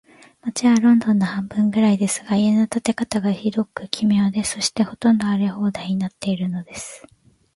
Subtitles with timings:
[0.51, 7.05] 街はロンドンの半分くらいですが、家の建て方が、ひどく奇妙で、そして、ほとんど荒れ放題になっているのです。